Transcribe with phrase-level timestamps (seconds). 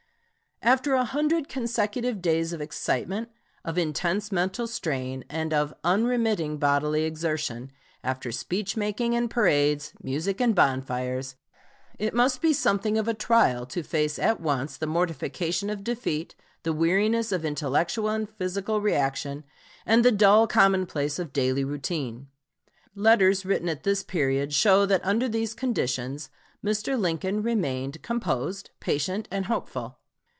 [0.63, 3.29] After a hundred consecutive days of excitement,
[3.65, 7.71] of intense mental strain, and of unremitting bodily exertion,
[8.03, 11.35] after speech making and parades, music and bonfires,
[11.97, 16.35] it must be something of a trial to face at once the mortification of defeat,
[16.61, 19.43] the weariness of intellectual and physical reaction,
[19.83, 22.27] and the dull commonplace of daily routine.
[22.93, 26.29] Letters written at this period show that under these conditions
[26.63, 26.99] Mr.
[26.99, 29.97] Lincoln remained composed, patient, and hopeful.